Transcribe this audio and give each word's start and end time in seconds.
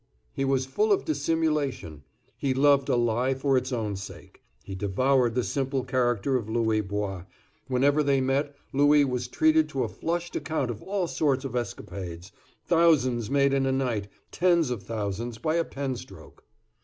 He 0.33 0.45
was 0.45 0.65
full 0.65 0.91
of 0.91 1.05
dissimulation; 1.05 2.01
he 2.35 2.55
loved 2.55 2.89
a 2.89 2.95
lie 2.95 3.35
for 3.35 3.55
its 3.55 3.71
own 3.71 3.95
sake; 3.95 4.41
he 4.63 4.73
devoured 4.73 5.35
the 5.35 5.43
simple 5.43 5.83
character 5.83 6.35
of 6.37 6.49
Louis 6.49 6.81
Bois. 6.81 7.25
Whenever 7.67 8.01
they 8.01 8.19
met, 8.19 8.55
Louis 8.73 9.05
was 9.05 9.27
treated 9.27 9.69
to 9.69 9.83
a 9.83 9.87
flushed 9.87 10.35
account 10.35 10.71
of 10.71 10.81
all 10.81 11.05
sorts 11.05 11.45
of 11.45 11.55
escapades,—thousands 11.55 13.29
made 13.29 13.53
in 13.53 13.67
a 13.67 13.71
night—tens 13.71 14.71
of 14.71 14.81
thousands 14.81 15.37
by 15.37 15.53
a 15.57 15.63
pen 15.63 15.95
stroke. 15.95 16.45